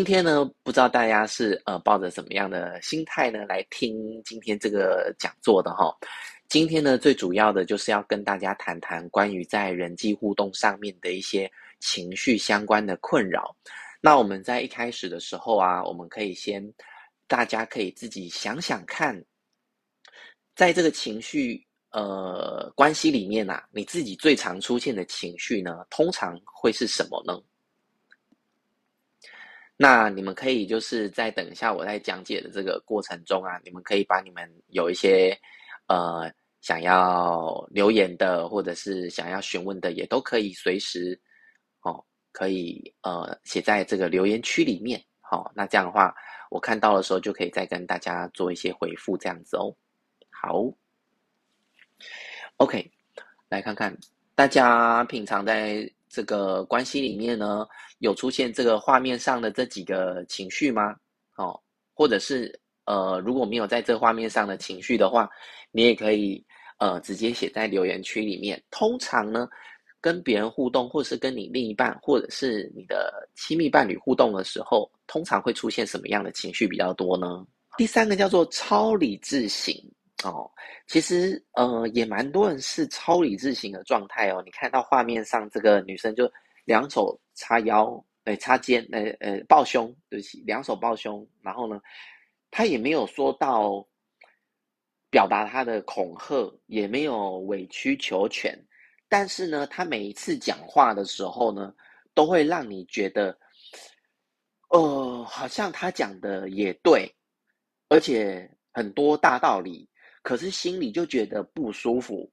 [0.00, 5.94] 今天呢，不知道大家是呃抱着什么样的心态呢来听今天这个讲座的哈？
[6.48, 13.54] 今天呢，最主要的就是要跟大家谈谈关于在人际互动上面的一些情绪相关的困扰。
[14.00, 16.66] 那我们在一开始的时候啊，我们可以先，
[17.28, 19.22] 大家可以自己想想看，
[20.56, 27.38] 在这个情绪呃关系里面啊，你自己最常出现的情绪呢，通常会是什么呢？
[29.82, 35.34] 那你们可以就是在等一下我在讲解的这个过程中啊，你们可以把你们有一些
[35.86, 36.30] 呃
[36.60, 41.18] 想要留言的，或者是想要询问的，也都可以随时
[41.80, 45.02] 哦，可以呃写在这个留言区里面。
[45.22, 46.14] 好、哦，那这样的话，
[46.50, 49.74] 我看到的时候就可以再跟大家做一些回复，这样子哦。
[50.28, 50.62] 好
[52.58, 52.92] ，OK，
[53.48, 53.96] 来看看
[54.34, 55.90] 大家平常在。
[56.10, 57.64] 这个关系里面呢，
[58.00, 60.96] 有出现这个画面上的这几个情绪吗？
[61.36, 61.58] 哦，
[61.94, 62.52] 或者是
[62.84, 65.30] 呃，如果没有在这画面上的情绪的话，
[65.70, 66.44] 你也可以
[66.78, 68.60] 呃直接写在留言区里面。
[68.70, 69.48] 通常呢，
[70.00, 77.46] 跟别人互动，或是跟你另一半，或者是你的亲密伴侣互动的时候，通常会出现什么样的情绪比较多呢？
[77.78, 79.74] 第三个叫做超理智型。
[80.24, 80.50] 哦，
[80.86, 84.42] 其实呃也蛮多人是超理智型的状态哦。
[84.44, 86.30] 你看到画面上这个女生就
[86.66, 91.26] 两手叉腰，哎叉肩，哎呃抱胸，对不起，两手抱胸。
[91.40, 91.80] 然后呢，
[92.50, 93.86] 她也没有说到
[95.10, 98.54] 表达她的恐吓，也没有委曲求全。
[99.08, 101.74] 但是呢，她每一次讲话的时候呢，
[102.14, 103.36] 都会让你觉得，
[104.68, 107.10] 呃，好像她讲的也对，
[107.88, 109.88] 而且很多大道理。
[110.22, 112.30] 可是心里就觉得不舒服，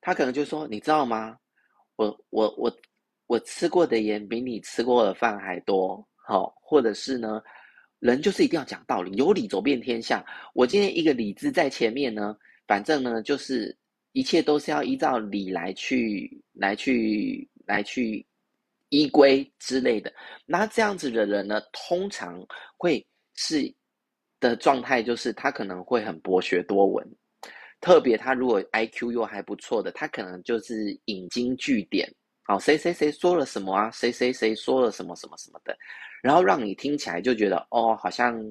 [0.00, 1.38] 他可能就说：“你知道吗？
[1.96, 2.76] 我我我
[3.26, 7.40] 我吃过的盐比你吃过的饭还多。”好，或者是呢，
[8.00, 10.24] 人就是一定要讲道理，有理走遍天下。
[10.52, 12.36] 我今天一个理字在前面呢，
[12.66, 13.76] 反正呢，就是
[14.12, 18.26] 一切都是要依照理来去来去来去
[18.88, 20.12] 依归之类的。
[20.44, 22.44] 那这样子的人呢，通常
[22.76, 23.72] 会是。
[24.40, 27.06] 的状态就是他可能会很博学多闻，
[27.80, 32.08] 特别他如果 IQ 又还不错的，他可能就是引经据典，
[32.44, 35.76] 好，谁谁谁说了什么啊，谁谁谁说了什么什么什么的，
[36.22, 38.42] 然后让你听起来就觉得哦，好像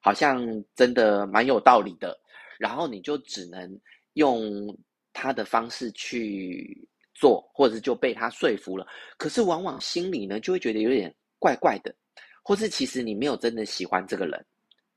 [0.00, 2.18] 好像真的蛮有道理的，
[2.58, 3.80] 然后你就只能
[4.14, 4.76] 用
[5.12, 8.86] 他的方式去做，或者就被他说服了。
[9.16, 11.94] 可是往往心里呢，就会觉得有点怪怪的，
[12.42, 14.44] 或是其实你没有真的喜欢这个人。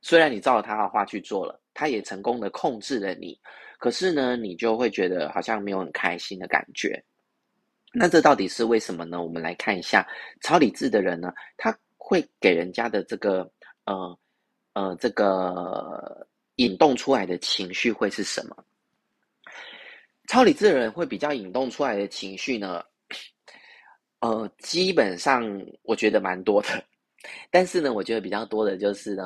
[0.02, 3.38] 虽然你照他的话去做了，他也成功的控制了你，
[3.80, 7.04] 可是呢，你就会觉得好像没有很开心的感觉。
[7.94, 9.22] 那这到底是为什么呢？
[9.22, 10.08] 我们来看一下
[10.42, 13.50] 超理智的人呢，他会给人家的这个
[13.86, 14.18] 呃
[14.74, 18.56] 呃这个引动出来的情绪会是什么？
[20.28, 22.84] 超理智的人会比较引动出来的情绪呢，
[24.20, 25.44] 呃，基本上
[25.84, 26.84] 我觉得蛮多的，
[27.50, 29.24] 但是呢，我觉得比较多的就是呢。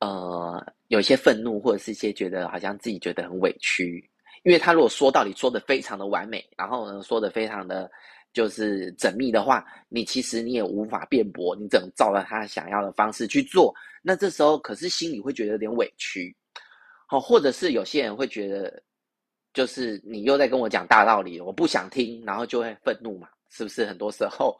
[0.00, 4.08] 呃，有一些愤怒，或者是一些觉得好像自己觉得很委屈，
[4.42, 7.90] 因为他如果说道理说的非常的完美，然后呢说的非常的
[8.32, 13.74] 就是缜密的话，你其实你也无法辩驳，你只能照着他想要的方式去做。
[14.02, 16.36] 那这时候可是心里会觉得有点委屈，
[17.06, 18.82] 好，或者是有些人会觉得，
[19.54, 23.84] 就是你又在跟我讲大道理，我不想听，然后就会愤怒嘛，是不是？
[23.86, 24.58] 很多时候，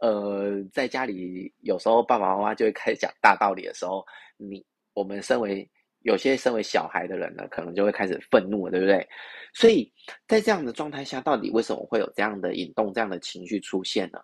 [0.00, 4.04] 呃，在家里有时候爸爸妈妈就会开始讲大道理的时候。
[4.36, 4.64] 你
[4.94, 5.68] 我们身为
[6.00, 9.08] 有些身为小孩的人呢，可能就会开始愤怒了，对不对？
[9.52, 9.90] 所以
[10.26, 14.20] 在这样的状态下，到底为什么会有这样的引动、这样的情绪出现呢？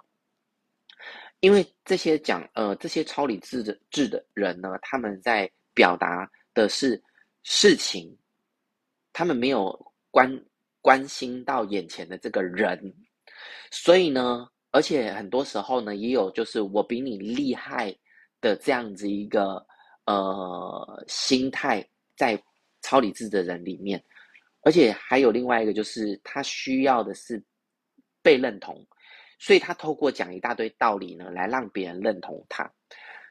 [1.38, 7.00] 因为这些讲呃这些超理智的智的人呢，他们在表达的是
[7.44, 8.14] 事情，
[9.12, 9.72] 他们没有
[10.10, 10.44] 关
[10.82, 12.92] 关心到眼前的这个人，
[13.70, 17.94] 所以呢，而且很多时候呢，也有就是我比你厉害
[18.40, 19.66] 的这样子一个。
[20.06, 21.86] 呃，心态
[22.16, 22.42] 在
[22.82, 24.02] 超理智的人里面，
[24.62, 27.40] 而且还有另外一个，就是他需要的是
[28.20, 28.84] 被认同，
[29.38, 32.68] 所以他透过讲一大堆道理呢，来让别人认同他。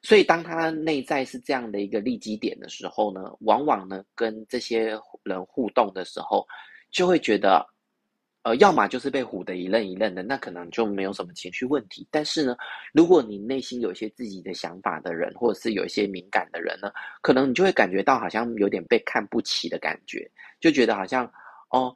[0.04, 6.48] 所以当他内在是这样的一个利基点的时候呢，往往呢跟这些人互动的时候，
[6.92, 7.68] 就会觉得。
[8.50, 12.07] 呃，要么就是被唬得一愣一愣的，那可能就没有什么情绪问题。
[12.10, 12.57] 但是呢，
[12.94, 16.92] 如果你内心有一些自己的想法的人，或者是有一些敏感的人呢，
[17.22, 20.28] 可能你就会感觉到好像有点被看不起的感觉，
[20.60, 21.31] 就觉得好像
[21.69, 21.96] 哦，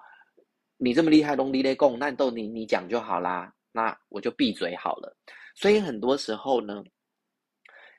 [0.78, 5.18] 你这么厉害，拢你咧讲，那都你你讲就好啦，那我就闭嘴好了。
[5.56, 6.84] 所以很多时候呢，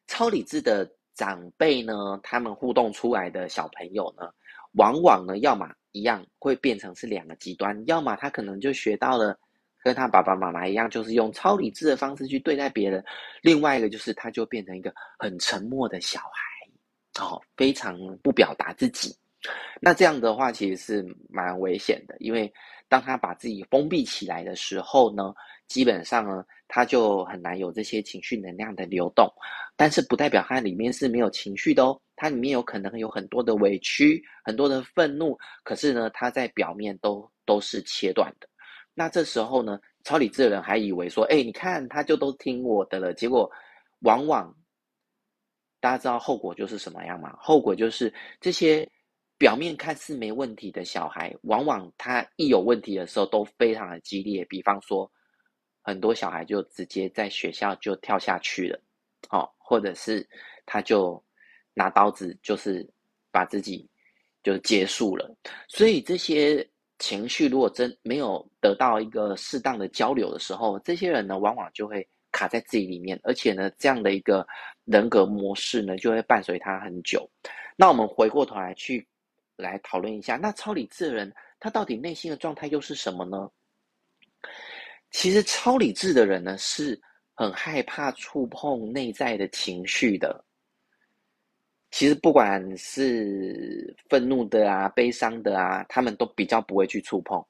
[0.07, 1.93] 超理智的长辈呢，
[2.23, 4.31] 他们互动出来的小朋友呢，
[4.75, 9.39] 往往呢，要么一样会变成是两个极端，要么他可能就学到了
[9.83, 13.03] 跟他爸爸妈妈一样，就是用超理智的方式去对待别人；
[13.43, 19.15] 另外一个就是他就变成一个很沉默的小孩，哦，非常不表达自己。
[19.81, 22.51] 那这样的话其实是蛮危险的，因为
[22.89, 25.35] 当他把自己封闭起来的时候呢，
[25.69, 29.29] 基本上呢，他就很难有这些情绪能量的流动。
[29.77, 38.49] 但是不代表他里面是没有情绪的哦，他里面有可能有很多的委屈，很多的愤怒，可是呢，他在表面都都是切断的。
[38.95, 43.51] 那这时候呢，超理智的人还以为说，哎，你看他就都听我的了，结果
[44.01, 44.55] 往往
[45.81, 47.37] 大家知道后果就是什么样吗？
[47.41, 48.89] 后果就是这些。
[49.37, 54.45] 表面看似没问题的小孩，往往他一有问题的时候都非常的激烈。
[54.45, 55.11] 比方说，
[55.85, 58.81] 很多小孩就直接在学校就跳下去了，
[59.29, 60.27] 哦，或者是
[60.67, 61.23] 他就
[61.75, 62.85] 拿刀子，就是
[63.31, 63.89] 把自己
[64.43, 65.33] 就结束了。
[65.69, 66.67] 所以这些
[66.99, 74.45] 情绪如果真没有得到一个适当的交流的时候，这些人呢，往往就会卡在自己里面，而且呢，这样的一个
[74.87, 77.31] 人格模式呢，就会伴随他很久。
[77.77, 79.07] 那我们回过头来去。
[79.57, 83.49] 来讨论一下，那超理智的人，他到底内心的状态又是什么呢？
[85.15, 87.01] 其实超理智的人呢，是
[87.35, 90.45] 很害怕触碰内在的情绪的。
[91.93, 97.41] 其实不管是愤怒的啊、悲伤的啊，他们都比较不会去触碰。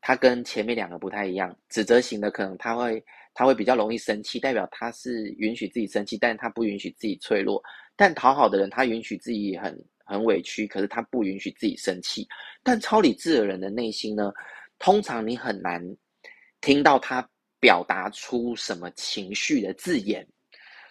[0.00, 3.04] 他跟前面两个不太一样，指责型的可能他会
[3.34, 7.62] 他会比较容易生气，代表他是允许自己生气，但是他不允许自己脆弱。
[7.94, 9.78] 但讨好的人，他允许自己很。
[10.08, 12.24] 很委屈，可是他不允许自己生气。
[12.62, 14.32] 但超理智的人的内心呢，
[14.78, 15.84] 通常你很难
[16.60, 17.26] 听到他
[17.60, 20.26] 表达出什么情绪的字眼，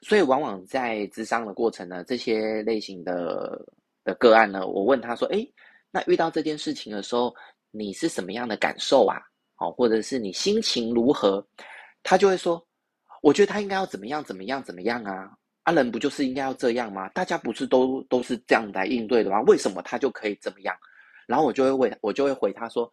[0.02, 3.60] 所以往往在咨商的过程呢，这些类型的
[4.04, 5.52] 的个案呢，我问他说：“诶，
[5.92, 7.34] 那遇到这件事情的时候，
[7.72, 9.18] 你是什么样的感受啊？
[9.56, 11.46] 好，或者是你心情如何？”
[12.04, 12.64] 他就会说
[13.22, 15.32] ：“我觉得他应该要怎么样，怎么样，怎么样啊。”
[15.64, 17.10] 啊，人不就是应该要这样吗？
[17.10, 19.42] 大家不是都都是这样来应对的吗？
[19.48, 20.76] 为什么他就可以怎么样？
[21.26, 22.92] 然后我就会问，我就会回他说：“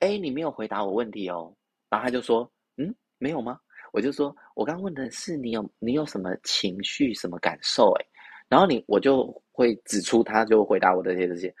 [0.00, 1.54] 哎，你没有回答我问题哦。”
[1.90, 3.58] 然后他就说：“嗯，没有吗？”
[3.92, 8.06] 我就说：“我刚问的是你有你有什么情绪、什么感受？”哎，
[8.48, 11.54] 然后你我就会指出，他就回答我的这些这些。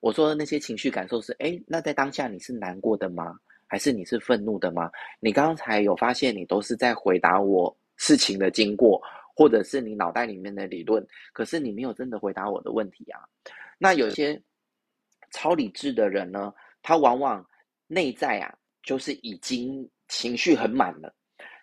[0.00, 3.36] 我说那些情绪感受是：哎，那在当下你是难过的吗？
[3.66, 4.90] 还是你是愤怒的吗？
[5.20, 9.00] 你刚才有发现你都是在回答我事情的经过。
[9.38, 13.20] 或者是你脑袋里面的理论，可是你没有真的回答我的问题啊。
[13.78, 14.42] 那有些
[15.30, 16.52] 超理智的人呢，
[16.82, 17.48] 他往往
[17.86, 18.52] 内在啊，
[18.88, 21.14] 就是已经情绪很满了，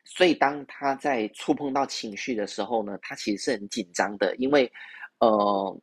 [0.04, 4.72] 所以当他在触碰到情绪的时候呢，他其实是很紧张的，因为
[5.18, 5.81] 呃，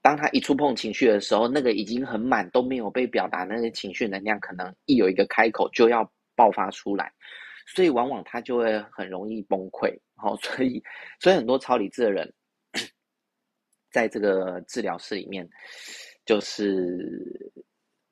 [0.00, 7.12] 当他一触碰情绪的时候，那个已经很满都没有被表达那个情绪能量，可能一有一个开口就要爆发出来。
[7.66, 10.82] 所以往往他就会很容易崩溃，好，所以
[11.20, 12.32] 所以很多超理智的人，
[13.92, 15.46] 在这个治疗室里面，
[16.24, 17.52] 就是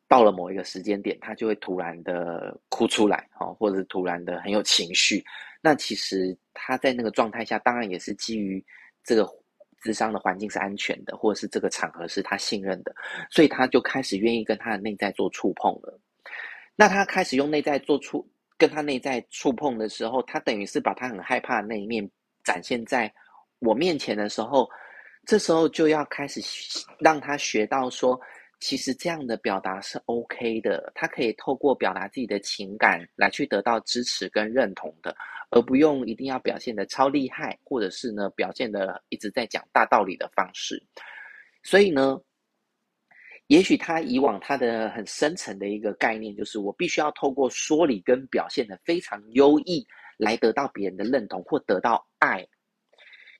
[0.08, 5.24] 到了某一个时间点，他就会突然的哭出来，好，或者是突然的很有情绪。
[5.60, 8.64] 那其实他在那个状态下，当然也是基于
[9.02, 9.28] 这个
[9.82, 12.94] 咨商的环境是安全的，或者是这个场合是他信任的，
[13.30, 15.98] 所以他就开始愿意跟他的内在做触碰了。
[16.76, 18.26] 那他开始用内在做触。
[18.58, 22.10] 跟他内在触碰的时候，他等于是把他很害怕的那一面
[22.42, 23.12] 展现在
[23.58, 24.66] 我面前的时候，
[25.26, 26.40] 这时候就要开始
[26.98, 28.18] 让他学到说，
[28.60, 35.16] 其实这样的表达是 OK 的，他可以透过表达自己的情感来去得到支持跟认同的，
[35.50, 40.82] 而不用一定要表现的超厉害，或者是呢表现的一直在讲大道理的方式。
[41.62, 42.20] 所以呢。
[43.48, 49.86] 也许他以往他的很深层的一个概念，就是我必须要透过说理跟表现的非常优异，
[50.16, 52.44] 来得到别人的认同或得到爱。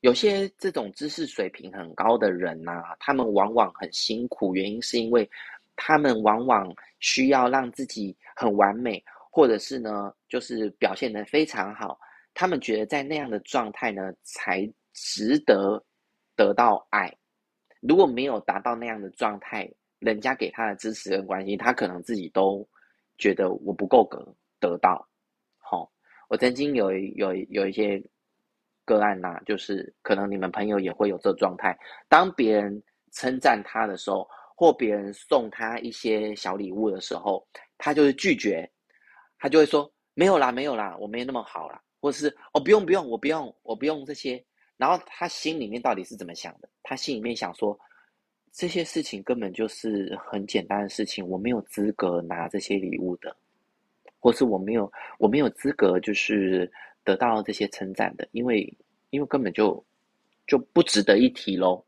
[0.01, 5.29] 有些这种知识水平很高的人呐、啊，他们往往很辛苦，原因是因为
[5.75, 11.99] 他们往往需要让自己很完美，或者是呢，就是表现得非常好。
[12.35, 15.83] 他们觉得在那样的状态呢，才值得
[16.35, 17.15] 得到爱。
[17.81, 22.67] 如果没有达到那样的状态，人家给他的支持跟关心，他可能自己都
[23.17, 25.09] 觉得我不够格得到。
[25.59, 25.91] 好、
[26.29, 28.03] 我曾经有有有一些
[28.87, 31.79] 个案呐、就是可能你们朋友也会有这状态。
[32.09, 34.27] 当别人称赞他的时候，
[34.57, 38.67] 或别人送他一些小礼物的时候，他就是拒绝，
[39.39, 44.43] 他就会说没有啦，没有啦，我没那么好啦，或是哦不用不用，我不用我不用这些。
[44.79, 46.69] 然后他心里面到底是怎么想的？
[46.83, 47.79] 他心里面想说，
[48.53, 53.35] 这些事情根本就是很简单的事情，我没有资格拿这些礼物的，
[54.19, 56.71] 或是我没有我没有资格就是
[57.07, 58.71] 得到这些称赞的，因为
[59.09, 59.83] 因为根本就
[60.47, 61.83] 就不值得一提喽。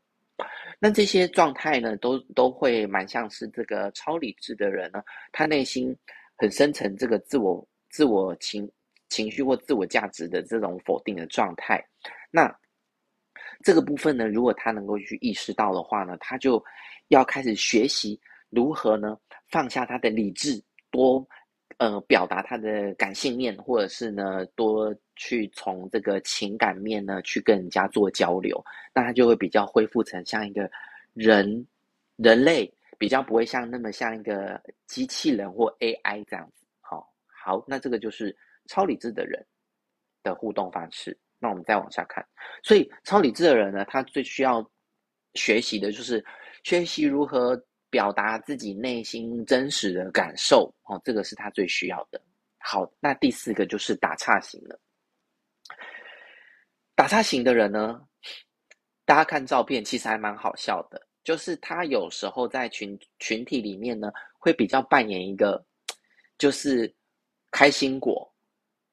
[0.79, 5.95] 那这些状态呢，都都会蛮像是这个超理智的人呢，他内心
[6.35, 8.67] 很深层这个自我自我情
[9.09, 11.85] 情绪或自我价值的这种否定的状态，
[12.31, 12.51] 那。
[13.61, 16.63] 这个部分呢，如果他能够去意识到的话呢，他就
[17.09, 18.17] 要开始学习
[18.49, 19.17] 如何呢
[19.49, 20.61] 放下他的理智，
[20.91, 21.27] 多
[21.77, 30.71] 呃表达他的感性面，或者是呢多去从这个情感面呢去跟人家做交流，那他就会比较恢复成像一个
[31.13, 31.67] 人
[32.15, 36.65] 人类，比较不会像那么像一个机器人或 AI 这样子。
[36.79, 38.33] 好，好，那这个就是
[38.67, 39.45] 超理智的人
[40.23, 41.15] 的互动方式。
[41.37, 42.25] 那我们再往下看，
[42.63, 44.65] 所以超理智的人呢，他最需要
[45.33, 46.23] 学习的就是
[46.63, 52.21] 学习如何表达自己内心真实的感受哦，这个是他最需要的。
[52.57, 54.79] 好，那第四个就是打岔型了。
[57.09, 57.99] 打岔型的人呢，
[59.03, 65.65] 大家看照片其实还蛮好笑的，就是他有时候在群群体里面呢，会比较扮演一个
[66.37, 66.93] 就是
[67.49, 68.31] 开心果。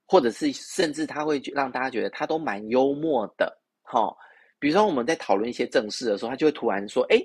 [0.08, 4.16] 或者是甚至他会让大家觉得他都蛮幽默的，哈，
[4.60, 7.18] 比如说我们在讨论一些正事的时候，他就会突然说，哎，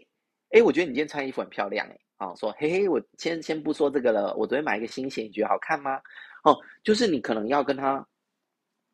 [0.50, 6.02] 哎，我觉得你今天穿衣服很漂亮，哎，啊，说，嘿嘿，我先先不说这个了，我昨天买一个新鞋，你觉得好看吗？
[6.44, 8.04] 哦，就是你可能要跟他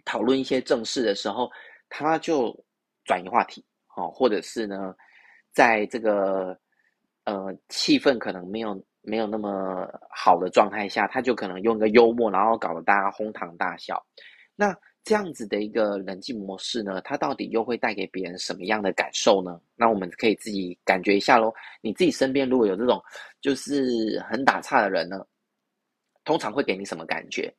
[0.04, 1.50] 讨论一些正事的时候，
[1.90, 2.56] 他就
[3.04, 3.64] 转移话题，
[3.96, 4.96] 哦，或者是呢，
[5.52, 6.58] 在这个
[7.26, 8.84] 呃气氛可能没有。
[9.10, 14.06] 没有那么好的状态下，他就可能用一个幽默，然后搞得大家哄堂大笑。
[14.54, 19.62] 那这样子的一个人际模式呢，它到底又会带给别人什么样的感受呢？
[19.78, 21.54] 那我们可以自己感觉一下喽。
[21.80, 23.02] 你自己身边如果有这种
[23.40, 25.26] 就是很打岔的人呢，
[26.26, 27.50] 通常会给你什么感觉？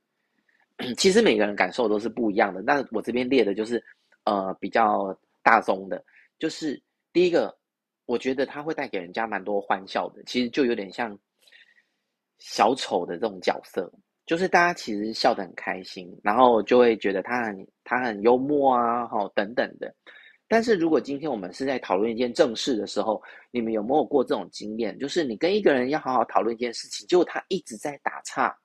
[0.98, 2.60] 其实每个人感受都是不一样的。
[2.60, 3.82] 那我这边列的就是
[4.28, 6.04] 呃比较大宗的，
[6.38, 6.82] 就是
[7.12, 7.56] 第一个，
[8.06, 10.22] 我觉得他会带给人家蛮多欢笑的。
[10.24, 11.18] 其实就有点像。
[12.40, 13.92] 小丑的这种角色，
[14.24, 19.92] 就是大家其实笑得很开心，然后就会觉得他很他很幽默啊，齁等等的。
[20.46, 23.20] 但是如果今天我们是在讨论一件正事的时候，
[23.50, 24.96] 你们有没有过这种经验？
[25.00, 28.56] 就是你跟一个人要好好讨论一件事情，结果他一直在打岔，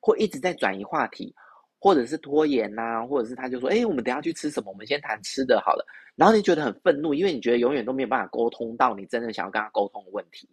[0.00, 1.34] 或一直在转移话题，
[1.82, 4.70] 或者是拖延呐，或者是他就说：“哎，我们等下去吃什么？
[4.70, 5.84] 我们先谈吃的好了。”
[6.14, 10.48] 然后你觉得很愤怒，因为你觉得永远都没有办法沟通到你真的想要跟他沟通的问题。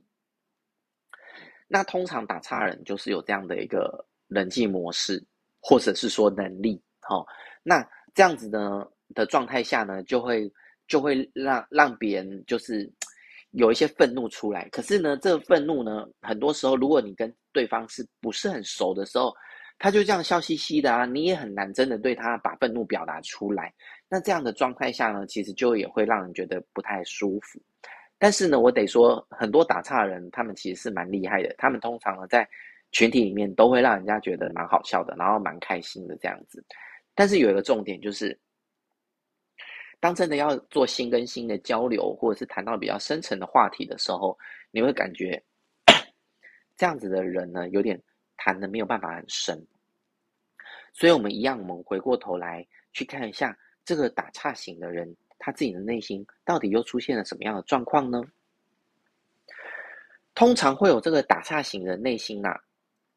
[1.67, 5.23] 那通常打岔人就是有这样的一个人际模式，
[5.61, 7.23] 或者是说能力，好、
[7.61, 8.83] 那这样子呢
[9.13, 10.51] 的状态下呢，就会
[10.87, 12.91] 就会让让别人就是
[13.51, 14.67] 有一些愤怒出来。
[14.69, 19.31] 可是呢，这个愤怒呢，很多时候如果你跟对方是不是很熟的时候，
[19.79, 23.73] 他就这样笑嘻嘻的啊，你也很难真的对他把愤怒表达出来。
[24.09, 27.59] 那这样的状态下呢，其实就也会让人觉得不太舒服。
[28.17, 31.55] 但是呢，我得说，很多打岔的人，他们其实是蛮厉害的。
[31.57, 32.45] 他们通常呢，在
[32.91, 36.61] 群体里面都会让人家觉得蛮好笑的，然后蛮开心的这样子。
[37.15, 38.37] 但是有一个重点就是，
[40.01, 44.37] 当真的要做心跟心的交流，或者是谈到比较深层的话题的时候，
[44.71, 45.41] 你会感觉
[46.75, 48.01] 这样子的人呢，有点
[48.39, 49.63] 谈的没有办法很深。
[50.93, 53.55] 所以，我们一样，我们回过头来去看一下
[53.85, 55.15] 这个打岔型的人。
[55.41, 58.21] 他自己的内心到底又出现了什么样的状况呢？
[60.35, 62.61] 通常会有这个打岔型的内心啊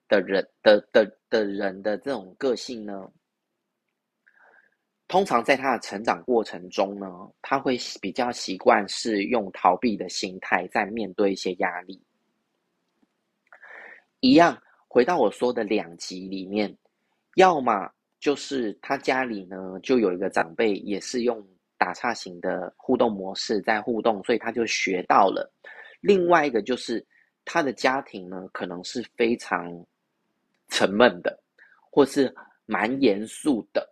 [0.09, 3.11] 的人的的的人的这种个性呢，
[5.09, 7.09] 通常在他的成长过程中呢，
[7.43, 12.01] 他会比较习惯是用逃避的心态在面对一些压力。
[14.21, 16.77] 一样，回到我说的两集里面，
[17.37, 21.43] 要么就是他家里呢就有一个长辈也是用。
[21.79, 25.53] 打岔型的互动模式在互动，所以他就学到了。
[26.01, 27.05] 另外一个就是
[27.45, 29.85] 他的家庭呢，可能是非常
[30.69, 31.37] 沉闷的，
[31.91, 32.33] 或是
[32.67, 33.85] 蛮严肃的，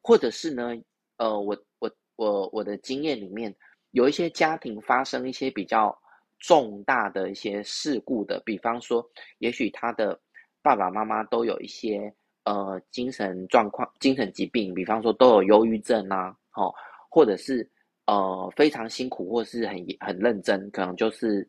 [0.00, 0.70] 或者是呢，
[1.18, 3.54] 呃，我我我我的经验里面，
[3.90, 5.94] 有一些家庭发生一些比较
[6.38, 9.06] 重大的一些事故的，比方说，
[9.36, 10.18] 也许他的
[10.64, 12.10] 爸爸妈妈都有一些
[12.44, 16.74] 呃精神状况、精神疾病，比方说都有忧郁症啊，哦。
[17.10, 17.70] 或者是
[18.06, 21.48] 呃非常辛苦，或是很很认真，可能就是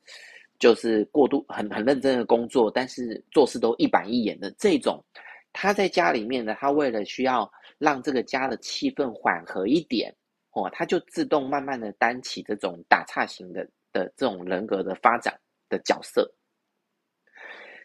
[0.59, 5.03] 就是过度很很认真的工作，但是做事都一板一眼的这种。
[5.51, 10.15] 他在家里面呢，他为了需要让这个家的气氛缓和一点，
[10.51, 15.33] 哦，他就自动慢慢的担起这种打岔型的的这种人格的发展
[15.67, 16.31] 的角色，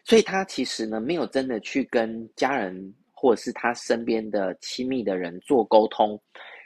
[0.03, 6.19] 所以他其实呢，没有真的去跟家人或者是他身边的亲密的人做沟通，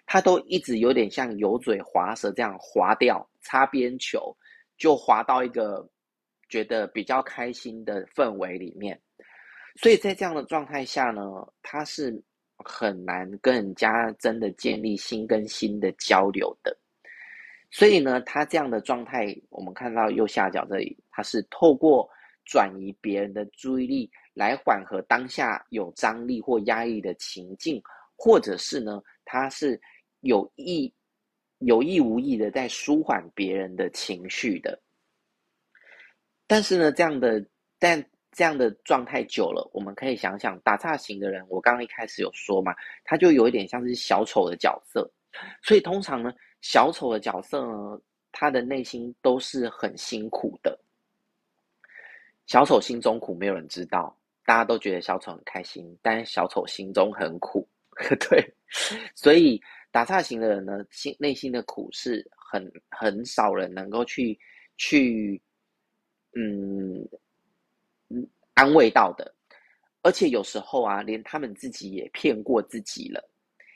[0.05, 4.35] 他都一直有点像油嘴滑舌这样滑掉，擦边球，
[4.77, 5.87] 就滑到一个
[6.47, 8.99] 觉得比较开心的氛围里面，
[9.75, 11.21] 所以在这样的状态下呢，
[11.61, 12.23] 他是
[12.63, 16.75] 很难跟人家真的建立心跟心的交流的。
[17.69, 22.09] 所以呢，他这样的状态，我们看到右下角这里，他是透过
[22.45, 27.81] 转移别人的注意力来缓和当下有张力或压抑的情境，
[28.15, 29.81] 或者是呢，他是
[30.21, 30.93] 有意。
[31.59, 34.77] 有意无意的在舒缓别人的情绪的，
[36.45, 37.43] 但是呢，这样的
[37.79, 42.75] 但这样的状态久了，我们可以想想打岔型的人，我刚刚一开始有说嘛，
[43.05, 45.09] 他就有一点像是小丑的角色，
[45.63, 48.01] 所以通常呢，小丑的角色呢，
[48.33, 50.77] 他的内心都是很辛苦的。
[52.47, 57.67] 小丑心中苦，没有人知道，大家都觉得小丑很开心，但小丑心中很苦，
[58.29, 58.53] 对，
[59.15, 59.61] 所以。
[59.91, 64.37] 打岔型的人呢，心内心的苦是很很少人能够去
[64.75, 65.41] 去
[66.33, 66.99] 嗯
[68.09, 69.33] 嗯安慰到的，
[70.01, 73.23] 而且有时候啊，连他们自己也骗过自己了。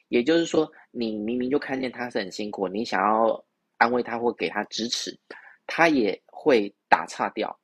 [0.09, 3.41] 也就是说，你明明就看见他是很辛苦，你想要
[3.77, 5.17] 安慰他或给他支持，
[5.65, 7.57] 他也会打岔掉，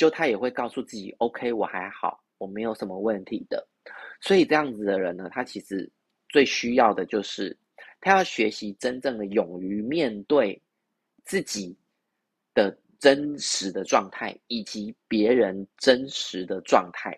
[0.00, 3.68] 就他也会告诉自己，OK，我还好，我没有什么问题的。
[4.18, 5.86] 所以这样子的人呢，他其实
[6.30, 7.54] 最需要的就是。
[8.00, 10.58] 他要学习真正的勇于面对
[11.22, 11.76] 自己
[12.54, 17.14] 的真实的状态，以及别人真实的状态。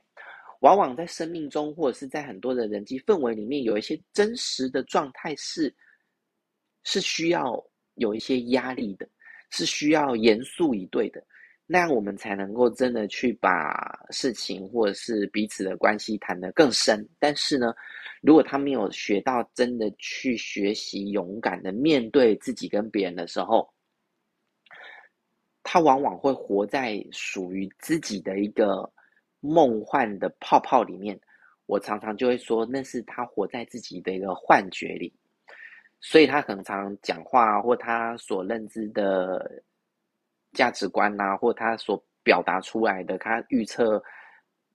[0.58, 5.72] 往往在生命中，或者是在很多的人际氛围里面，有一些真实的状态是
[6.82, 7.64] 是需要
[7.94, 9.08] 有一些压力的，
[9.50, 11.24] 是需要严肃以对的。
[11.64, 17.08] 那样我们才能够真的去把事情或者是彼此的关系谈得更深。
[17.18, 17.72] 但是呢，
[18.20, 23.72] 如果他没有学到真的去学习勇敢的面对自己跟别人的时候，
[25.62, 28.92] 他往往会活在属于自己的一个
[29.40, 31.18] 梦幻的泡泡里面。
[31.66, 35.10] 我常常就会说，那是他活在自己的一个幻觉里，
[36.00, 39.62] 所以他很常讲话或他所认知的。
[40.52, 44.02] 价值观呐、啊，或他所表达出来的，他预测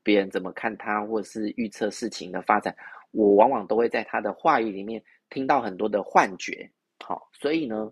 [0.03, 2.75] 别人怎么看他，或者是预测事情的发展，
[3.11, 6.69] 我往往都会在他的话语里面听到很多的幻觉。
[6.99, 7.91] 好，所以呢，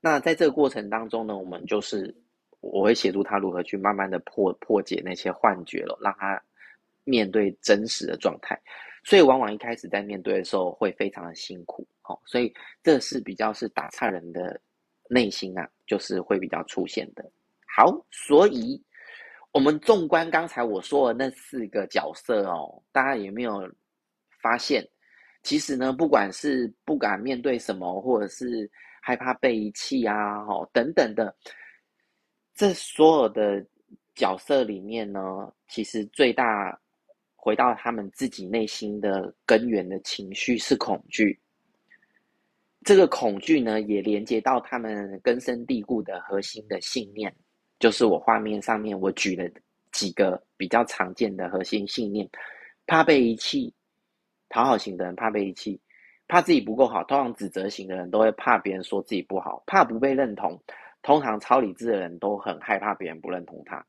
[0.00, 2.14] 那在这个过程当中呢，我们就是
[2.60, 6.42] 我会协助他如何去慢慢的破破解那些幻觉了，让他
[7.04, 8.60] 面对真实的状态。
[9.04, 11.86] 所以往往一开始在面对的时候会非常的辛苦。
[12.02, 14.60] 好，所以这是比较是打岔人的。
[15.08, 17.24] 内心啊，就是会比较出现的。
[17.66, 18.82] 好，所以
[19.52, 23.68] 我们纵观刚才我说的那四个角色哦，大家有没有
[24.42, 24.86] 发现，
[25.42, 31.34] 其实呢，不管是不敢面对什么，或者是害怕被遗弃啊，哦等等的，
[32.54, 33.64] 这所有的
[34.14, 35.20] 角色里面呢，
[35.68, 36.78] 其实最大
[37.36, 41.40] 回到他们自己内心的根源的情绪是恐惧。
[42.84, 47.34] 这个恐惧呢，也连接到他们根深蒂固的核心的信念，
[47.78, 49.50] 就是我画面上面我举了
[49.92, 52.28] 几个比较常见的核心信念：
[52.86, 53.72] 怕被遗弃，
[54.48, 55.78] 讨好型的人怕被遗弃，
[56.28, 60.58] 怕自己不够好，通常指责型的人都会怕别人说自己不好，怕不被认同，
[61.02, 63.84] 通常超理智的人都很害怕别人不认同他，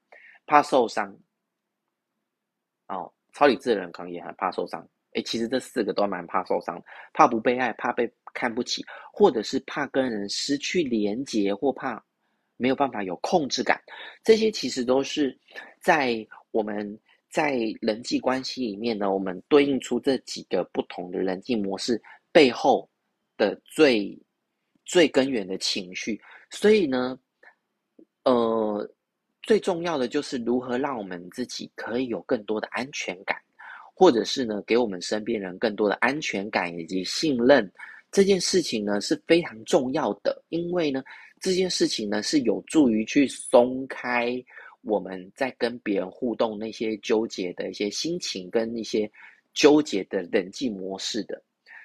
[0.45, 1.15] 怕受伤。
[2.87, 4.85] 哦，超理智的人可能也很怕受伤。
[5.13, 6.79] 诶，其实这四个都蛮怕受伤，
[7.13, 12.03] 怕不被爱，怕被看不起，或者是怕跟人失去连结，或怕
[12.57, 13.81] 没有办法有控制感。
[14.23, 15.37] 这些其实都是
[15.81, 22.89] 在我们在人际关系里面呢，我们对应出这几个不同的人际模式背后
[23.37, 24.17] 的最
[24.85, 26.21] 最根源的情绪。
[26.49, 27.19] 所以呢，
[28.23, 28.89] 呃，
[29.43, 33.37] 最重要的就是如何让我们自己可以有更多的安全感。
[34.01, 37.69] 或者是呢，给我们身边人更多的安全感以及信任，
[38.11, 41.03] 这件事情呢是非常重要的，因为呢，
[41.39, 44.43] 这件事情呢是有助于去松开
[44.81, 49.09] 我们在跟别人互动那些纠结的一些心情跟一些
[49.53, 51.41] 纠结的人际模式的。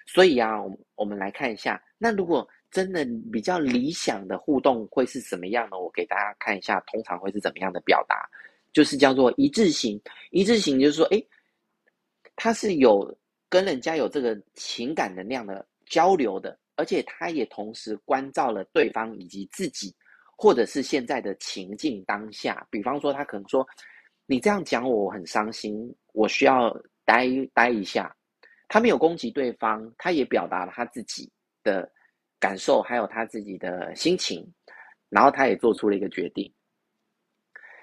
[0.07, 5.79] 所以啊，我们我们来看一下，那如果真的比较理想的互动会是什么样呢？
[5.79, 8.29] 我给大家看一下，通常会是怎么样的表达，
[8.73, 10.01] 就是叫做一致型。
[10.31, 11.27] 一致型就是说，诶。
[12.37, 13.17] 他是有
[13.49, 19.95] 跟人家有这个情感能量的交流的，而且他也同时关照了对方以及自己，
[20.37, 22.67] 或者是现在的情境当下。
[22.69, 23.65] 比方说，他可能说
[24.27, 28.13] ：“你这样讲我，很伤心，我需要待待一下。”
[28.67, 31.31] 他没有攻击对方，他也表达了他自己
[31.63, 31.89] 的
[32.41, 34.45] 感受，还有他自己的心情，
[35.09, 36.53] 然后他也做出了一个决定。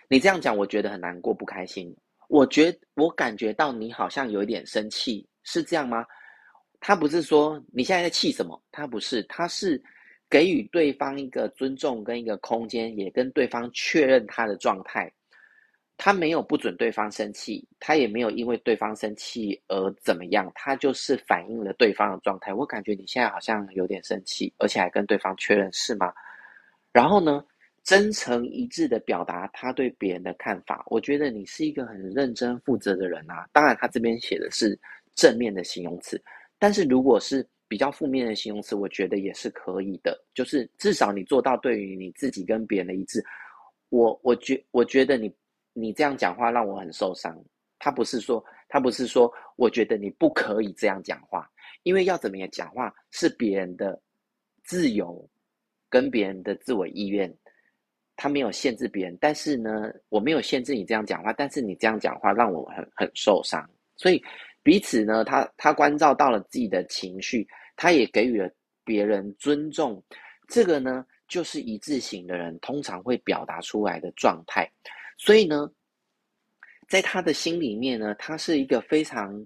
[0.10, 1.95] 你这样讲，我觉得很难过、不开心。
[2.28, 6.06] 我觉我感觉到你好像有一点生气，是这样吗？
[6.82, 9.82] 他不是说你现在在气什么，他不是，他是
[10.30, 15.10] 给予对方一个尊重跟一个空间，也跟对方确认他的状态。
[16.04, 22.52] 他没有不准对方生气，他也没有因为对方生气而怎么样，他就是反映了对方的状态。
[22.52, 26.12] 我感觉你现在好像有点生气，而且还跟对方确认，是吗？
[26.91, 27.46] 然后呢，
[27.84, 30.84] 真诚一致的表达他对别人的看法。
[30.88, 33.48] 我觉得你是一个很认真负责的人啊。
[33.54, 34.76] 当然，他这边写的是
[35.13, 36.20] 正面的形容词，
[36.62, 40.15] 但是如果是比较负面的形容词，我觉得也是可以的。
[40.34, 43.26] 就是至少你做到对于你自己跟别人的一致。
[43.89, 45.34] 我我觉我觉得你。
[45.74, 47.34] 你这样讲话让我很受伤。
[47.80, 51.50] 他不是说，他不是说，我觉得你不可以这样讲话，
[51.84, 53.97] 因为要怎么样讲话是别人的
[54.65, 55.26] 自由，
[55.89, 57.34] 跟别人的自我意愿，
[58.17, 59.17] 他没有限制别人。
[59.21, 63.65] 但是呢，我没有限制你这样讲话，但是你这样讲话让我很很受伤。
[63.95, 64.21] 所以
[64.63, 68.50] 彼此呢，他他关照到了自己的情绪，他也给予了
[68.84, 70.04] 别人尊重。
[70.47, 74.69] 这个呢，就是一致型的人通常会表达出来的状态。
[75.17, 75.71] 所以呢，
[76.88, 79.45] 在他的心里面呢，他是一个非常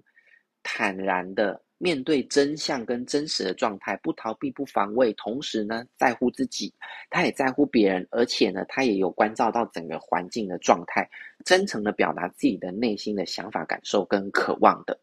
[0.62, 6.72] 坦然的面对真相跟真实的状态，不逃避、不防卫，同时呢，在乎自己，
[7.08, 11.08] 他也在乎别人，而且呢，他也有关照到整个环境的状态，
[11.44, 14.98] 真诚的表达自己的内心的想法、感受跟渴望的。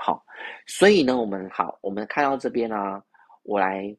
[0.00, 0.24] 好，
[0.66, 3.02] 所以呢，我们好，我们看到这边呢、啊，
[3.42, 3.96] 我来。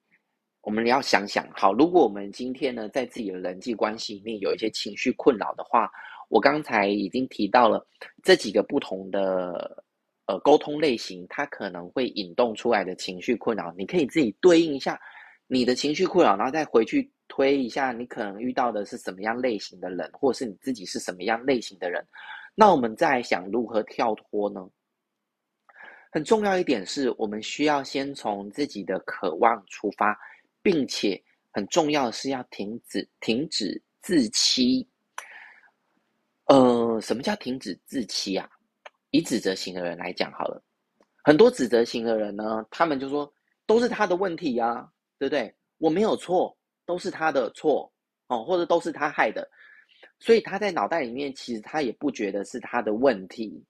[0.62, 5.90] 我们要想想，好，如果我们今天呢，在自己的人际关系里面有一些情绪困扰的话，
[6.28, 7.88] 我刚才已经提到了
[8.22, 9.84] 这几个不同的
[10.26, 15.00] 呃沟通类型，它可能会引动出来的情绪困扰，你可以自己对应一下
[15.48, 22.06] 你的情绪困扰，然后再回去推一下你可能遇到的是什么样类型的人，或是你自己是什么样类型的人。
[22.54, 24.70] 那我们再想如何跳脱呢？
[26.10, 30.18] 很重要一点是我们需要先从自己的渴望出发。
[30.62, 31.20] 并且
[31.52, 34.86] 很重要的是要停止停止自欺。
[36.48, 38.48] 呃，什么叫停止自欺啊？
[39.12, 40.62] 以指责型的人来讲好了，
[41.24, 43.34] 很多指责型的人呢，他们就说
[43.66, 44.86] 都是他的问题啊，
[45.18, 45.56] 对不对？
[45.78, 47.90] 我没有错，都是他的错
[48.28, 49.50] 哦，或者都是他害的。
[50.20, 53.64] 所以他在脑袋里面其实他也不觉得是他的问题，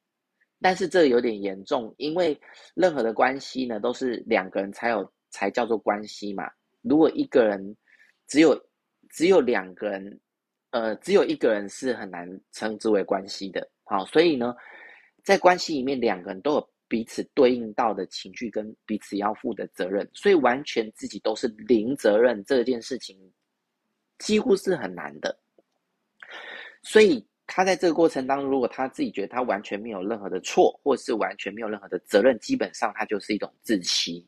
[0.62, 2.39] 但是这有点严重，因为
[2.74, 6.50] 任何的关系呢，都是两个人才有才叫做关系嘛。
[6.82, 7.76] 如果一个人
[8.28, 8.60] 只有
[9.10, 10.19] 只有两个人，
[10.72, 13.67] 呃，只有一个人是很难称之为关系的。
[13.84, 14.56] 好，所以呢，
[15.24, 23.17] 在关系里面，两个人都有彼此对应到的情绪跟彼此要负的责任，所以完全自己都是零责任这件事情，
[24.17, 25.39] 几乎是很难的。
[26.84, 34.26] 所以他在这个过程当中，如果他自己觉得他完全没有任何的错，或是完全没有任何的责任，基本上他就是一种自欺。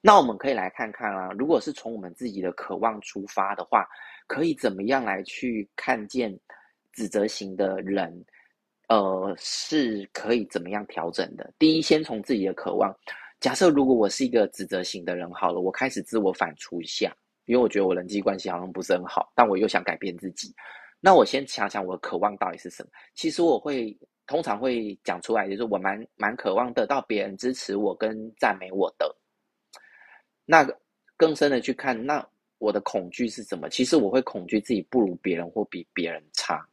[0.00, 3.86] 那我们可以来看看啊，如果是从我们自己的渴望出发的话，
[4.26, 6.36] 可以怎么样来去看见
[6.92, 8.12] 指责型的人，
[8.88, 11.48] 呃，是可以怎么样调整的？
[11.60, 12.92] 第一，先从自己的渴望。
[13.38, 20.52] 假设如果我是一个指责型的人，好了，我开始自我反刍一下，因为我觉得我人际关系好像不是很好，但我又想改变自己。
[21.04, 22.90] 那我先想想我的渴望到底是什么？
[23.12, 29.12] 其实我会通常会讲出来，就是我蛮蛮渴望得到别人支持我跟赞美我的。
[30.44, 30.64] 那
[31.16, 32.24] 更深的去看，那
[32.58, 33.68] 我的恐惧是什么？
[33.68, 36.64] 其实我会恐惧自己不如别人或比别人差，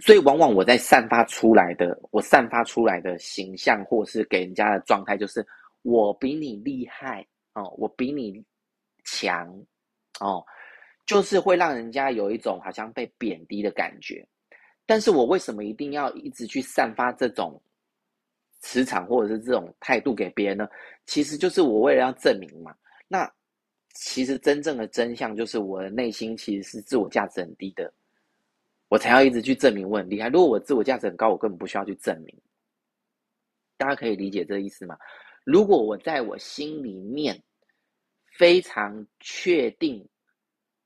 [0.00, 5.46] 所以往往我在散发出来的，我散发出来的形象或是给人家的状态，就是
[5.82, 7.24] 我比你厉害
[7.54, 8.44] 哦，我比你
[9.04, 9.48] 强
[10.18, 10.44] 哦，
[11.10, 14.26] 就是会让人家有一种好像被贬低的感觉。
[14.86, 17.60] 但是我为什么一定要一直去散发这种？
[18.62, 20.68] 磁场或者是这种态度给别人呢，
[21.06, 22.74] 其实就是我为了要证明嘛。
[23.08, 23.26] 那
[23.94, 27.90] 其实真正的真相就是我的内心其实是自我价值很低的，
[28.88, 30.28] 我才要一直去证明我很厉害。
[30.28, 32.38] 如果我自我价值很高，我根本不需要去证明。
[33.78, 34.94] 大家可以理解这个意思吗？
[35.42, 37.42] 如果我在我心里面
[38.36, 40.06] 非常确定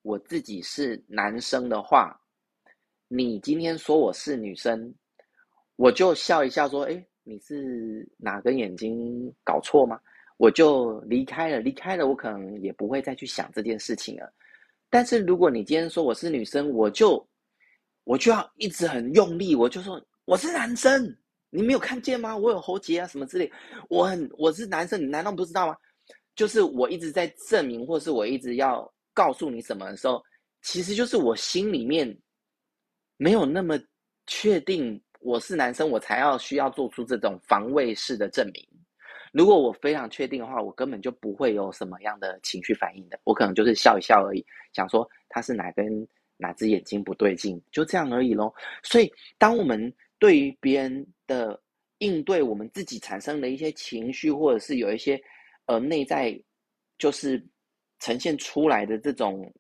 [0.05, 2.15] 我自己是男生的话，
[3.09, 4.95] 你今天说我是女生，
[5.77, 9.99] 我就笑一笑说：“哎。”你是哪根眼睛搞错吗？
[10.37, 14.31] 我就离开了，离开了，我可能也不会再去想这件事情了。
[14.91, 17.27] 但是如果你今天说我是女生，我就
[18.05, 21.17] 我就要一直很用力，我就说我是男生，
[21.49, 22.37] 你没有看见吗？
[22.37, 23.51] 我有喉结啊，什么之类，
[23.89, 25.75] 我很我是男生，你难道不知道吗？
[26.37, 30.23] 就是我一直在证明，或是我一直要告诉你什么的时候，
[30.61, 32.15] 其实就是我心里面
[33.17, 33.79] 没有那么
[34.27, 38.63] 确定我是男生，我才要需要做出这种防卫式的证明。
[39.33, 48.55] 如果我非常确定的话，我根本就不会有什么样的情绪反应的，我可能就是笑一笑而已，想说他是哪根哪只眼睛不对劲，就这样而已咯。
[48.83, 51.61] 所以，当我们对于别人的
[51.99, 55.19] 应对，我们自己产生了一些情绪，或者是有一些。
[55.67, 56.39] 呃，内在
[56.99, 57.43] 就是
[57.99, 59.53] 呈现出来的这种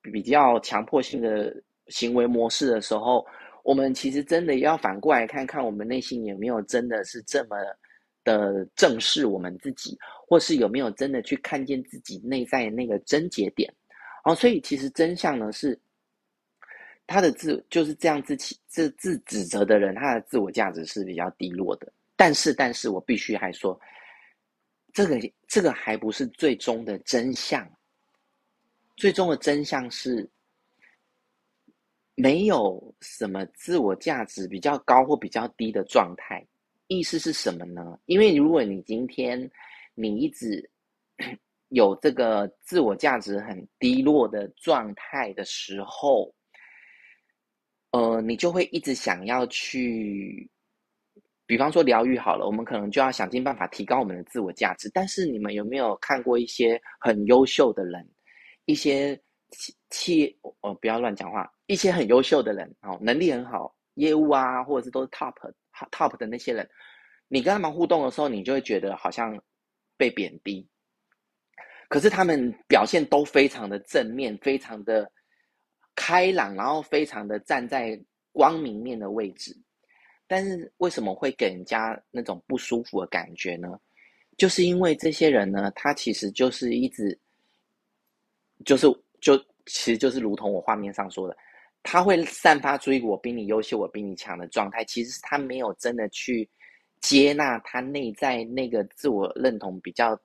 [0.00, 1.54] 比较强迫性的
[1.88, 3.26] 行为模式的时候，
[3.62, 7.56] 我们其实真的要反过来看看，我们内心有没有真的是这么
[8.24, 13.72] 的正视我们自己，或是有没有真的去看见自己内在那个症结点。
[14.24, 15.78] 哦，所以其实真相呢是，
[17.06, 21.92] 他的自就是这样自欺自自指责的人，他的自我价值是比较低落的。
[22.16, 23.78] 但是，但是我必须还说。
[24.92, 27.70] 这个这个还不是最终的真相，
[28.96, 30.28] 最终的真相是，
[32.14, 36.44] 没有什么自我价值比较高或比较低的状态。
[36.88, 37.98] 意思是什么呢？
[38.06, 39.50] 因为如果你今天
[39.94, 40.70] 你一直
[41.70, 46.32] 有这个自我价值很低落的状态的时候，
[47.90, 50.48] 呃，你就会一直想要去。
[51.48, 54.90] 比方说疗愈好了，我们可能就要想尽办法提高我们的自我价值。
[54.92, 58.08] 但是你们有没有看过一些很优秀的人，
[58.66, 65.32] 一些企企哦，不要乱讲话，一些很优秀的人哦，能力很好，业务啊，或者是都是 top
[65.90, 66.68] top 的那些人，
[67.28, 69.36] 你跟他们互动的时候，你就会觉得好像
[69.96, 70.68] 被贬低。
[71.88, 75.10] 可是他们表现都非常的正面，非常的
[75.94, 77.98] 开朗，然后非常的站在
[78.32, 79.56] 光明面的位置。
[80.26, 83.68] 但是为什么会给人家那种不舒服的感觉呢？
[84.36, 87.16] 就是因为这些人呢，他其实就是一直，
[88.64, 88.86] 就是
[89.20, 91.36] 就其实就是如同我画面上说的，
[91.82, 94.84] 他会散发出一个我比你优秀、我比你强的状态。
[94.84, 96.48] 其实他没有真的去
[97.00, 100.18] 接纳他内在那个自我认同比较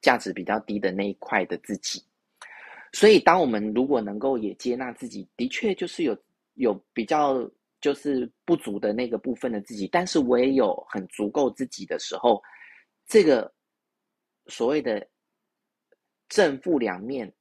[0.00, 2.02] 价值比较低的那一块的自己。
[2.92, 6.16] 所以，当我们如果能够也接纳自己，的确就是有
[6.54, 7.48] 有比较。
[7.78, 12.42] 就是不足的那个部分的自己，但是我也有很足够自己的时候，
[13.06, 13.52] 这个
[14.46, 15.06] 所谓的
[16.26, 17.32] 正负两面、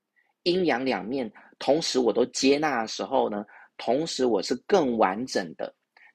[0.45, 3.45] 阴阳两面，同时我都接纳的时候呢，
[3.77, 5.71] 同时我是更完整的，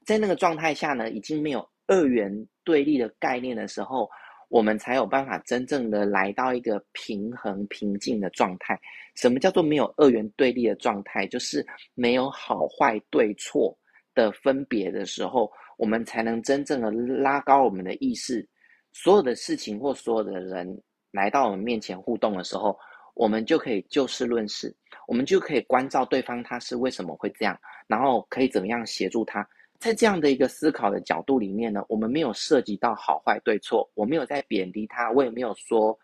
[0.07, 4.09] 在那个状态下呢，已经没有二元对立的概念的时候，
[4.49, 8.81] 我们才有办法真正的来到一个平衡、平静的状态。
[9.14, 11.27] 什么叫做没有二元对立的状态？
[11.27, 11.64] 就是
[11.95, 13.77] 没有好坏对错。
[14.12, 18.47] 的分别的时候，我们才能真正的拉高我们的意识。
[18.93, 22.77] 所有的事情或所有的人来到我们面前互动的时候，
[23.14, 24.75] 我们就可以就事论事，
[25.07, 29.49] 我们就可以关照对方他是为什么会这样，然后可以怎么样协助他。
[29.79, 35.99] 在这样的一个思考的角度里面呢，我们没有涉及到好坏对错，我没有在贬低他，我也没有说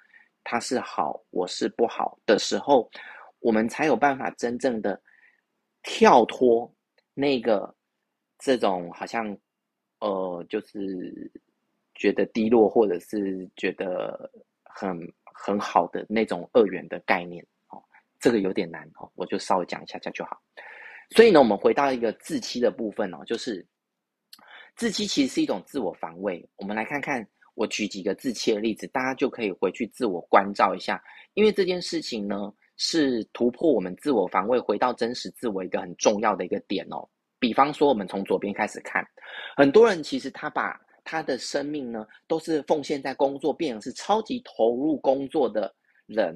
[0.44, 2.90] 他是好，我是不好的时候，
[3.40, 5.00] 我们才有办法真正的
[5.82, 6.72] 跳脱
[7.14, 7.74] 那个。
[8.38, 9.34] 这种好像，
[10.00, 11.32] 呃，就是
[11.94, 14.30] 觉得低落，或者是觉得
[14.62, 14.94] 很
[15.38, 17.82] 很好的那种二元的概念哦，
[18.18, 20.40] 这个有点难哦，我就稍微讲一下下就好。
[21.10, 23.64] 所以呢，我们回到一个自欺的部分哦，就是
[24.74, 26.48] 自欺其实是一种自我防卫。
[26.56, 31.00] 我们来看看，我举几个自欺的例子，大家就可以回去自我关照一下，
[31.34, 37.08] 因为这件事情呢，是突破我们自我防卫，回到真实自我一个很重要的一个点哦。
[37.38, 39.06] 比方说，我们从左边开始看，
[39.56, 45.72] 很多人其实他把他的生命呢，都是奉献在工作，变成是超级投入工作的
[46.06, 46.34] 人，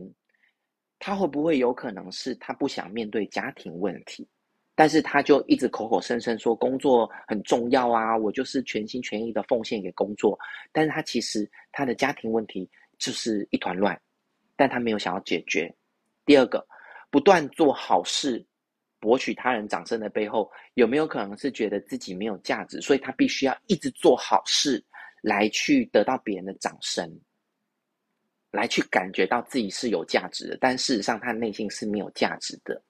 [1.00, 4.28] 他会不会有可能是他不想面对家庭问题，
[4.76, 10.38] 但是他就一直口口声声说工作很重要啊，我就是全心全意的奉献给工作，
[10.70, 14.00] 但是他其实他的家庭问题就是一团乱，
[14.54, 15.74] 但他没有想要解决。
[16.24, 16.64] 第二个，
[17.10, 18.46] 不断做好事。
[19.00, 24.84] 博取他人掌声的背后，有没有可能是觉得自己没有价值，所以他必须要一直做好事，
[25.22, 27.10] 来去得到别人的掌声，
[28.50, 32.80] 来去感觉到自己是有价值的，但事实上他内心是没有价值的。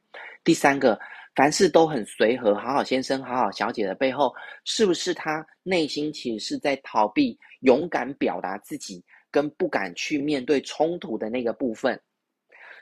[0.43, 0.99] 第三个，
[1.37, 12.01] 凡事都很随和，好好先生、好好小姐的背后，是不是他内心其实是在逃避勇敢表达自己，跟不敢去面对冲突的那个部分？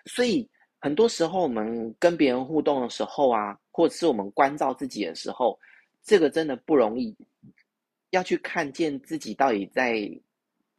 [0.06, 0.48] 所以
[0.80, 5.58] 很多时候我们跟别人互动的时候啊，或者是我们关照自己的时候，
[6.02, 7.16] 这个真的不容易，
[8.10, 10.08] 要去看见自己到底在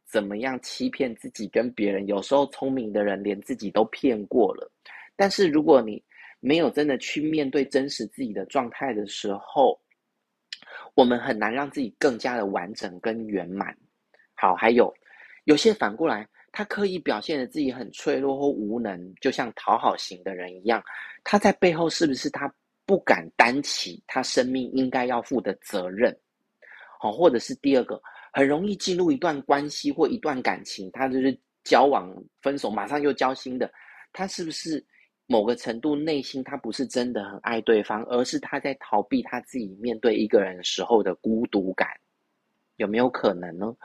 [0.06, 2.06] 怎么样欺骗自己跟别人。
[2.06, 4.70] 有时候聪明的人连自己都骗过了，
[5.16, 6.02] 但是如果你
[6.40, 9.78] 没有真的去面对真实自己的状态的时候，
[10.94, 13.76] 我们很难让自己更加的完整跟圆满。
[14.34, 14.92] 好，还有
[15.44, 20.82] 有些反过来，他刻意表现的自己很脆弱或无能，就像讨好型的人一样，
[21.24, 22.52] 他在背后是不是他
[22.84, 26.16] 不敢担起他生命应该要负的责任？
[26.98, 28.00] 好，或者是第二个，
[28.32, 33.72] 很容易进入一段关系或一段感情，他就是交往分手马上又交新的，
[34.12, 34.84] 他是不是？
[35.26, 41.88] 某个程度，内心他不是真的很爱对方，而是他在逃避他自己面对一个人时候的孤独感，
[42.80, 43.76] 有没有可能呢？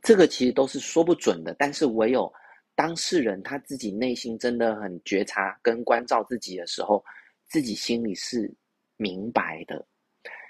[0.00, 1.54] 这个其实都是说不准的。
[1.58, 2.32] 但是唯有
[2.76, 7.04] 当事人他自己内心真的很觉察跟关照自己的时候，
[7.48, 8.48] 自己心里是
[8.96, 9.84] 明白的。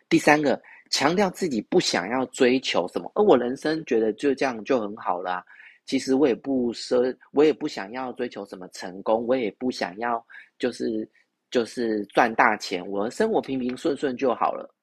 [0.07, 5.43] 第三个，强调自己不想要追求什么，而我人生觉得就这样就很好了。
[5.87, 10.25] 其实我也不奢，我也不想要追求什么成功，我也不想要
[10.59, 11.09] 就是
[11.51, 14.73] 就是赚大钱，我的生活平平顺顺就好了。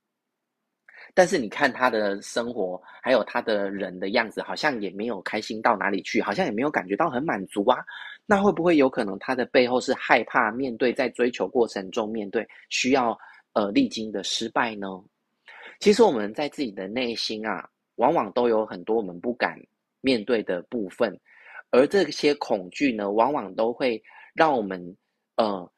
[1.13, 7.77] 但是你看他的生活，还有他的人的样子，好像也没有开心到哪里去，好像也没有感觉到很满足啊。
[8.25, 13.17] 那会不会有可能他的背后是害怕面对在追求过程中面对需要
[13.53, 14.87] 呃历经的失败呢？
[15.79, 19.59] 其实我们在自己的内心啊，往往都有很多我们不敢。
[20.03, 21.15] 面对的部分，
[21.69, 24.01] 而这些恐惧呢，往往都会
[24.33, 24.97] 让我们，
[25.35, 25.71] 呃，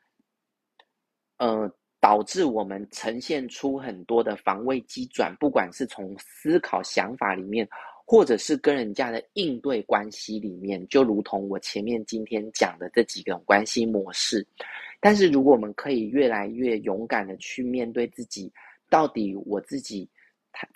[1.40, 1.70] 呃，
[2.04, 7.66] 导致我们呈现出很多的防卫机转，不管是从思考想法里面，
[8.06, 14.46] 或者是跟人家的应对关系里面，就如同我前面今天讲的这几个关系模式。
[15.00, 18.52] 但是，如果我们可以越来越勇敢的去面对自己，
[18.90, 20.06] 到底我自己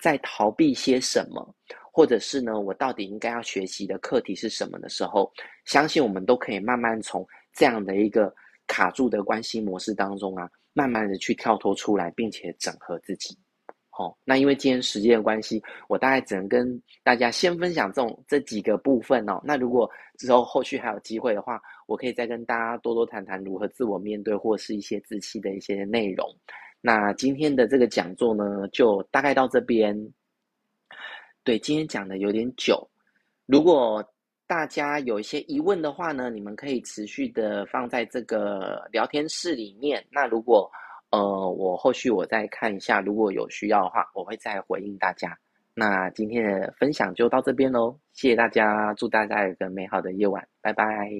[0.00, 1.54] 在逃避些什么？
[1.92, 5.30] 或者是呢，我到底应该要学习的课题是什么的时候，
[5.66, 8.34] 相信我们都可以慢慢从这样的一个
[8.66, 13.36] 卡住的关系模式当中啊，慢慢的去跳脱出来，并且整合自己。
[13.90, 19.40] 好、哦，那因为今天时间的关系，我大概只能跟大家先分享这种这几个部分哦。
[19.42, 26.24] 那如果之后后续还有机会的话，我可以再跟大家多多谈谈如何自我面对，或是一些自欺的一些内容。
[26.80, 29.92] 那今天的这个讲座呢，就大概到这边。
[31.42, 32.88] 对，今天讲的有点久，
[33.46, 34.04] 如果
[34.48, 40.02] 大家有一些疑问的话呢，你们可以持续的放在这个聊天室里面。
[40.10, 40.68] 那如果
[41.10, 41.18] 呃，
[41.50, 45.38] 我后续我再看一下，如果有需要的话，我会再回应大家。
[45.74, 51.10] 那今天的分享就到这边喽，谢谢大家，祝大家有个美好的夜晚，拜拜。